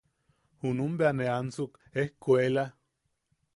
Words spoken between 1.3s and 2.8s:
ansuk ejkuela.